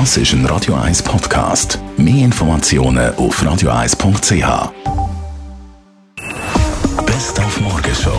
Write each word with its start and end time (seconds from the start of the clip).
Das 0.00 0.16
ist 0.16 0.32
ein 0.32 0.44
Radio 0.46 0.74
1 0.74 1.04
Podcast. 1.04 1.78
Mehr 1.96 2.24
Informationen 2.24 3.14
auf 3.14 3.40
radio1.ch. 3.40 4.72
Best 7.06 7.38
auf 7.38 7.60
Morgenshow 7.60 8.18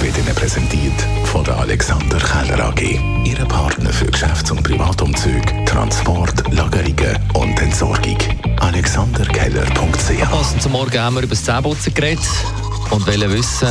wird 0.00 0.18
Ihnen 0.18 0.34
präsentiert 0.34 1.00
von 1.26 1.44
der 1.44 1.56
Alexander 1.58 2.18
Keller 2.18 2.64
AG. 2.64 2.98
Ihre 3.24 3.46
Partner 3.46 3.92
für 3.92 4.06
Geschäfts- 4.06 4.50
und 4.50 4.64
Privatumzug, 4.64 5.66
Transport, 5.66 6.52
Lagerungen 6.52 7.16
und 7.34 7.62
Entsorgung. 7.62 8.18
AlexanderKeller.ch 8.58 10.30
Passend 10.32 10.62
zum 10.62 10.72
Morgen 10.72 11.00
haben 11.00 11.14
wir 11.14 11.22
über 11.22 11.30
das 11.30 11.44
Zähneputzen 11.44 11.94
geredet 11.94 12.26
und 12.90 13.06
wollen 13.06 13.32
wissen, 13.32 13.68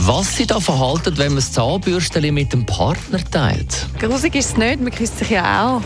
was 0.00 0.36
sie 0.36 0.46
da 0.46 0.60
verhalten, 0.60 1.16
wenn 1.16 1.28
man 1.28 1.36
das 1.36 1.50
Zahnbürstchen 1.52 2.34
mit 2.34 2.52
dem 2.52 2.66
Partner 2.66 3.24
teilt. 3.30 3.86
Grusig 3.98 4.34
ist 4.34 4.50
es 4.50 4.56
nicht, 4.58 4.82
man 4.82 4.92
küsst 4.92 5.18
sich 5.18 5.30
ja 5.30 5.78
auch. 5.78 5.82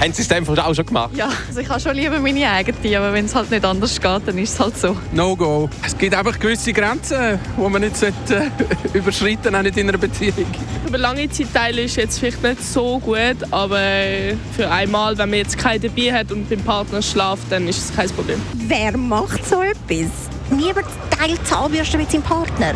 Haben 0.00 0.12
Sie 0.12 0.22
es 0.22 0.28
dem 0.28 0.48
auch 0.48 0.74
schon 0.74 0.86
gemacht? 0.86 1.10
Ja, 1.16 1.28
also 1.48 1.58
ich 1.58 1.68
habe 1.68 1.80
schon 1.80 1.96
lieber 1.96 2.20
meine 2.20 2.48
eigene, 2.48 2.98
aber 2.98 3.12
wenn 3.12 3.24
es 3.24 3.34
halt 3.34 3.50
nicht 3.50 3.64
anders 3.64 4.00
geht, 4.00 4.22
dann 4.26 4.38
ist 4.38 4.54
es 4.54 4.60
halt 4.60 4.78
so. 4.78 4.96
No-go. 5.12 5.68
Es 5.84 5.98
gibt 5.98 6.14
einfach 6.14 6.38
gewisse 6.38 6.72
Grenzen, 6.72 7.40
die 7.56 7.68
man 7.68 7.82
nicht 7.82 7.96
sollte, 7.96 8.36
äh, 8.36 8.48
überschreiten 8.96 9.56
auch 9.56 9.62
nicht 9.62 9.76
in 9.76 9.88
einer 9.88 9.98
Beziehung. 9.98 10.46
Über 10.86 10.98
lange 10.98 11.28
Zeit 11.30 11.52
teilen 11.52 11.84
ist 11.84 11.96
jetzt 11.96 12.20
vielleicht 12.20 12.40
nicht 12.44 12.62
so 12.62 13.00
gut, 13.00 13.38
aber 13.50 13.80
für 14.56 14.70
einmal, 14.70 15.18
wenn 15.18 15.30
man 15.30 15.38
jetzt 15.40 15.58
keinen 15.58 15.82
dabei 15.82 16.12
hat 16.12 16.30
und 16.30 16.48
beim 16.48 16.60
Partner 16.60 17.02
schlaft, 17.02 17.50
dann 17.50 17.66
ist 17.66 17.90
es 17.90 17.96
kein 17.96 18.08
Problem. 18.10 18.40
Wer 18.54 18.96
macht 18.96 19.44
so 19.44 19.62
etwas? 19.62 20.12
Niemand 20.50 20.86
teilt 21.10 21.44
Zahnbürste 21.44 21.98
mit 21.98 22.10
seinem 22.10 22.22
Partner. 22.22 22.72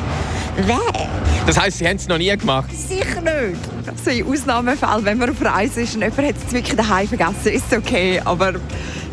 Wer? 0.56 1.08
Das 1.46 1.58
heisst, 1.58 1.78
Sie 1.78 1.88
haben 1.88 1.96
es 1.96 2.08
noch 2.08 2.18
nie 2.18 2.36
gemacht? 2.36 2.68
Sicher 2.76 3.11
nicht. 3.22 3.60
Also 3.86 4.10
in 4.10 4.26
Ausnahmefällen, 4.26 5.04
wenn 5.04 5.18
man 5.18 5.30
auf 5.30 5.42
Reise 5.42 5.82
ist 5.82 5.94
und 5.94 6.02
jemand 6.02 6.28
hat 6.28 6.34
es 6.46 6.52
wirklich 6.52 6.76
daheim 6.76 7.08
vergessen, 7.08 7.48
ist 7.52 7.64
es 7.70 7.78
okay, 7.78 8.20
aber 8.24 8.54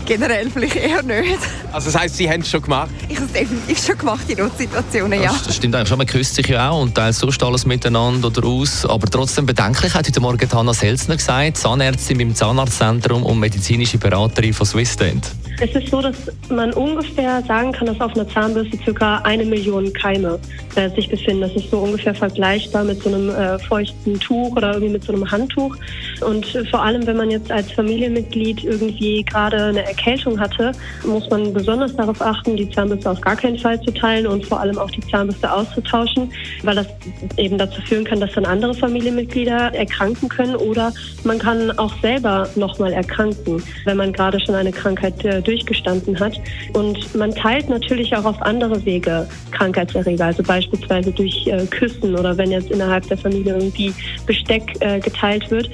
generell 0.09 0.49
vielleicht 0.49 0.75
eher 0.75 1.03
nicht. 1.03 1.37
Also 1.71 1.91
das 1.91 2.01
heisst, 2.01 2.17
Sie 2.17 2.29
haben 2.29 2.41
es 2.41 2.49
schon 2.49 2.61
gemacht? 2.63 2.89
Ich 3.07 3.15
habe 3.15 3.27
es 3.27 3.31
definitiv 3.31 3.85
schon 3.85 3.97
gemacht 3.97 4.27
in 4.27 4.37
Notsituationen, 4.39 5.21
ja. 5.21 5.31
Das, 5.31 5.43
das 5.43 5.55
stimmt 5.55 5.75
eigentlich 5.75 5.89
schon, 5.89 5.97
man 5.99 6.07
küsst 6.07 6.35
sich 6.35 6.47
ja 6.47 6.69
auch 6.69 6.81
und 6.81 6.95
teilt 6.95 7.15
sonst 7.15 7.41
alles 7.43 7.65
miteinander 7.65 8.27
oder 8.27 8.45
aus. 8.45 8.85
Aber 8.85 9.07
trotzdem 9.07 9.45
bedenklich 9.45 9.93
hat 9.93 10.07
heute 10.07 10.19
Morgen 10.19 10.51
Hanna 10.51 10.73
Selzner 10.73 11.15
gesagt, 11.15 11.57
Zahnärztin 11.57 12.17
beim 12.17 12.33
Zahnarztzentrum 12.33 13.23
und 13.23 13.39
medizinische 13.39 13.99
Beraterin 13.99 14.53
von 14.53 14.65
Swissdent. 14.65 15.31
Es 15.61 15.75
ist 15.75 15.89
so, 15.89 16.01
dass 16.01 16.15
man 16.49 16.71
ungefähr 16.71 17.41
sagen 17.43 17.73
kann, 17.73 17.87
dass 17.87 17.99
auf 17.99 18.15
einer 18.15 18.27
Zahnbürste 18.29 18.77
ca. 18.93 19.17
eine 19.25 19.43
Million 19.43 19.91
Keime 19.91 20.39
äh, 20.75 20.89
sich 20.91 21.09
befinden. 21.09 21.41
Das 21.41 21.53
ist 21.53 21.69
so 21.69 21.79
ungefähr 21.79 22.15
vergleichbar 22.15 22.85
mit 22.85 23.03
so 23.03 23.09
einem 23.09 23.29
äh, 23.29 23.59
feuchten 23.59 24.17
Tuch 24.21 24.55
oder 24.55 24.69
irgendwie 24.73 24.93
mit 24.93 25.03
so 25.03 25.11
einem 25.11 25.29
Handtuch. 25.29 25.75
Und 26.21 26.55
äh, 26.55 26.63
vor 26.65 26.81
allem, 26.81 27.05
wenn 27.05 27.17
man 27.17 27.29
jetzt 27.29 27.51
als 27.51 27.73
Familienmitglied 27.73 28.63
irgendwie 28.63 29.23
gerade 29.23 29.65
eine 29.65 29.85
Erkältung 29.85 30.39
hatte, 30.39 30.71
muss 31.05 31.29
man 31.29 31.53
besonders 31.53 31.93
darauf 31.93 32.21
achten, 32.21 32.55
die 32.55 32.69
Zahnbürste 32.69 33.09
auf 33.11 33.19
gar 33.19 33.35
keinen 33.35 33.59
Fall 33.59 33.81
zu 33.81 33.91
teilen 33.91 34.27
und 34.27 34.45
vor 34.45 34.61
allem 34.61 34.77
auch 34.77 34.91
die 34.91 35.01
Zahnbürste 35.11 35.51
auszutauschen, 35.51 36.31
weil 36.63 36.75
das 36.75 36.87
eben 37.35 37.57
dazu 37.57 37.81
führen 37.81 38.05
kann, 38.05 38.21
dass 38.21 38.31
dann 38.31 38.45
andere 38.45 38.73
Familienmitglieder 38.75 39.75
erkranken 39.75 40.29
können 40.29 40.55
oder 40.55 40.93
man 41.25 41.37
kann 41.37 41.77
auch 41.77 41.93
selber 42.01 42.47
nochmal 42.55 42.93
erkranken, 42.93 43.61
wenn 43.83 43.97
man 43.97 44.13
gerade 44.13 44.39
schon 44.39 44.55
eine 44.55 44.71
Krankheit 44.71 45.25
äh, 45.25 45.41
durchgestanden 45.49 46.19
hat. 46.19 46.39
Und 46.73 47.15
man 47.15 47.33
teilt 47.33 47.69
natürlich 47.69 48.15
auch 48.15 48.25
auf 48.25 48.41
andere 48.41 48.85
Wege 48.85 49.27
Krankheitserreger, 49.51 50.25
also 50.25 50.43
beispielsweise 50.43 51.11
durch 51.11 51.47
äh, 51.47 51.65
Küssen 51.65 52.15
oder 52.15 52.37
wenn 52.37 52.51
jetzt 52.51 52.69
innerhalb 52.69 53.07
der 53.07 53.17
Familie 53.17 53.55
irgendwie 53.55 53.93
Besteck 54.25 54.75
äh, 54.81 54.99
geteilt 54.99 55.49
wird. 55.49 55.69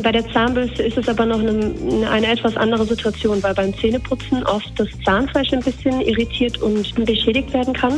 Bei 0.00 0.10
der 0.10 0.26
Zahnbürste 0.32 0.82
ist 0.82 0.96
es 0.96 1.08
aber 1.08 1.26
noch 1.26 1.40
eine, 1.40 2.08
eine, 2.10 2.26
etwas 2.28 2.56
andere 2.56 2.84
Situation, 2.86 3.42
weil 3.42 3.54
beim 3.54 3.76
Zähneputzen 3.78 4.42
oft 4.44 4.72
das 4.76 4.88
Zahnfleisch 5.04 5.52
ein 5.52 5.60
bisschen 5.60 6.00
irritiert 6.00 6.60
und 6.62 6.94
beschädigt 7.04 7.52
werden 7.52 7.74
kann. 7.74 7.94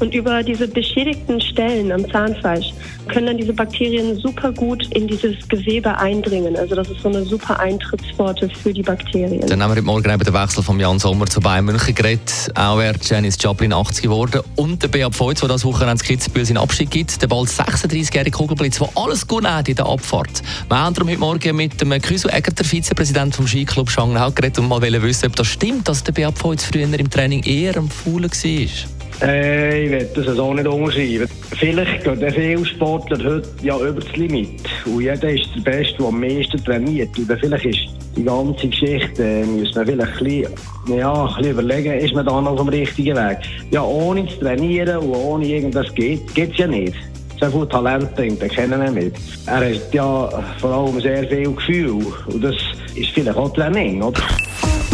Und 0.00 0.14
über 0.14 0.42
diese 0.42 0.68
beschädigten 0.68 1.40
Stellen 1.40 1.90
am 1.90 2.08
Zahnfleisch 2.10 2.72
können 3.08 3.26
dann 3.26 3.38
diese 3.38 3.52
Bakterien 3.52 4.16
super 4.18 4.52
gut 4.52 4.86
in 4.94 5.08
dieses 5.08 5.48
Gewebe 5.48 5.96
eindringen. 5.98 6.56
Also 6.56 6.74
das 6.74 6.88
ist 6.90 7.00
so 7.00 7.08
eine 7.08 7.24
super 7.24 7.58
Eintrittspforte 7.58 8.48
für 8.62 8.72
die 8.72 8.82
Bakterien. 8.82 9.46
Dann 9.46 9.62
haben 9.62 9.70
wir 9.70 9.76
heute 9.76 9.82
Morgen 9.82 10.10
eben 10.10 10.24
den 10.24 10.34
Wechsel 10.34 10.62
von 10.62 10.78
Jan 10.78 10.98
Sommer 10.98 11.26
zu 11.26 11.40
Bayern 11.40 11.64
München 11.64 11.94
geredet. 11.94 12.52
Auch 12.54 12.78
wäre 12.78 12.94
Janis 13.02 13.36
Joplin 13.40 13.72
80 13.72 14.02
geworden. 14.02 14.42
Und 14.56 14.82
der 14.82 14.88
Beat 14.88 15.18
Voigt, 15.18 15.42
der 15.42 15.48
das 15.48 15.64
Wochenende 15.64 15.92
ins 15.92 16.02
Kitzbühel 16.02 16.44
seinen 16.44 16.58
Abschied 16.58 16.90
gibt. 16.90 17.20
Der 17.20 17.26
bald 17.26 17.48
36-jährige 17.48 18.30
Kugelblitz, 18.30 18.78
der 18.78 18.88
alles 18.94 19.26
gut 19.26 19.44
hat 19.44 19.68
in 19.68 19.74
der 19.74 19.86
Abfahrt. 19.86 20.42
Wir 20.68 20.78
haben 20.78 20.94
darum 20.94 21.10
heute 21.10 21.20
Morgen 21.20 21.31
mit 21.52 21.80
dem 21.80 21.90
Küsu 22.00 22.28
Egger, 22.28 22.52
Vizepräsident 22.64 23.34
vom 23.34 23.46
Skiclub 23.46 23.90
Schangnau, 23.90 24.30
geredet 24.30 24.58
und 24.58 24.68
mal 24.68 24.80
wissen, 24.80 25.26
ob 25.26 25.36
das 25.36 25.46
stimmt, 25.46 25.88
dass 25.88 26.04
der 26.04 26.12
Beat 26.12 26.42
Voigt 26.42 26.62
früher 26.62 26.82
im 26.82 27.10
Training 27.10 27.42
eher 27.44 27.76
am 27.76 27.88
Faulen 27.88 28.30
war. 28.30 29.28
Äh, 29.28 29.84
ich 29.84 29.90
werde 29.90 30.22
das 30.22 30.38
auch 30.38 30.54
nicht 30.54 30.66
unterschreiben. 30.66 31.28
Vielleicht 31.58 32.04
gehen 32.04 32.32
viele 32.34 32.66
Sportler 32.66 33.18
heute 33.24 33.48
ja 33.62 33.76
über 33.76 34.00
das 34.00 34.16
Limit. 34.16 34.62
Und 34.84 35.00
jeder 35.00 35.30
ist 35.30 35.48
der 35.54 35.60
Beste, 35.60 35.96
der 35.98 36.06
am 36.06 36.20
meisten 36.20 36.64
trainiert. 36.64 37.16
Und 37.16 37.26
vielleicht 37.26 37.64
ist 37.66 37.88
die 38.16 38.24
ganze 38.24 38.68
Geschichte, 38.68 39.22
äh, 39.22 39.44
muss 39.44 39.74
man 39.74 39.86
vielleicht 39.86 40.18
ein 40.18 40.24
bisschen, 40.24 40.98
ja, 40.98 41.12
ein 41.12 41.28
bisschen 41.28 41.52
überlegen, 41.52 41.92
ist 41.98 42.14
man 42.14 42.26
da 42.26 42.40
noch 42.40 42.52
auf 42.52 42.58
dem 42.58 42.68
richtigen 42.68 43.16
Weg. 43.16 43.38
Ja, 43.70 43.82
ohne 43.82 44.26
zu 44.26 44.38
trainieren 44.40 44.98
und 44.98 45.14
ohne 45.14 45.46
irgendwas 45.46 45.94
geht, 45.94 46.34
geht 46.34 46.52
es 46.52 46.58
ja 46.58 46.66
nicht. 46.66 46.94
So 47.42 47.50
viel 47.50 47.66
Talent 47.66 48.16
den 48.16 48.38
kennen 48.38 48.80
wir 48.80 48.90
nicht. 48.92 49.16
Er 49.46 49.74
hat 49.74 49.92
ja 49.92 50.28
vor 50.60 50.70
allem 50.70 51.00
sehr 51.00 51.26
viel 51.26 51.52
Gefühl. 51.52 52.06
Und 52.26 52.40
das 52.40 52.54
ist 52.94 53.10
vielleicht 53.10 53.36
auch 53.36 53.52
Training, 53.52 54.00
oder? 54.00 54.22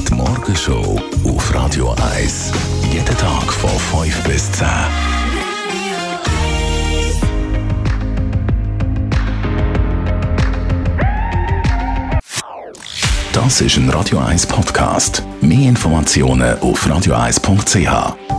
Die 0.08 0.14
Morgenshow 0.14 0.98
auf 1.26 1.54
Radio 1.54 1.94
1. 2.16 2.52
Jeden 2.90 3.04
Tag 3.04 3.52
von 3.52 3.68
5 4.02 4.22
bis 4.24 4.50
10. 4.52 4.66
Das 13.34 13.60
ist 13.60 13.76
ein 13.76 13.90
Radio 13.90 14.20
1 14.20 14.46
Podcast. 14.46 15.22
Mehr 15.42 15.68
Informationen 15.68 16.58
auf 16.60 16.86
radio1.ch. 16.86 18.37